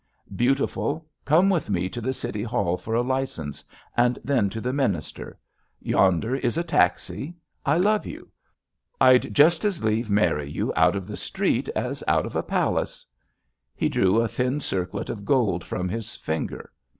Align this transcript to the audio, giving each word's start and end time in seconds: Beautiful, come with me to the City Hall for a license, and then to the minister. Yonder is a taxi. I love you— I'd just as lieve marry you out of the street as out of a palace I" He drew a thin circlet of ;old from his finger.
Beautiful, 0.35 1.07
come 1.25 1.47
with 1.47 1.69
me 1.69 1.87
to 1.87 2.01
the 2.01 2.11
City 2.11 2.41
Hall 2.41 2.75
for 2.75 2.95
a 2.95 3.03
license, 3.03 3.63
and 3.95 4.17
then 4.23 4.49
to 4.49 4.59
the 4.59 4.73
minister. 4.73 5.37
Yonder 5.79 6.35
is 6.35 6.57
a 6.57 6.63
taxi. 6.63 7.35
I 7.67 7.77
love 7.77 8.07
you— 8.07 8.31
I'd 8.99 9.31
just 9.35 9.63
as 9.63 9.83
lieve 9.83 10.09
marry 10.09 10.49
you 10.49 10.73
out 10.75 10.95
of 10.95 11.05
the 11.05 11.17
street 11.17 11.69
as 11.75 12.03
out 12.07 12.25
of 12.25 12.35
a 12.35 12.41
palace 12.41 13.05
I" 13.05 13.13
He 13.75 13.89
drew 13.89 14.19
a 14.19 14.27
thin 14.27 14.59
circlet 14.59 15.11
of 15.11 15.29
;old 15.29 15.63
from 15.63 15.87
his 15.87 16.15
finger. 16.15 16.71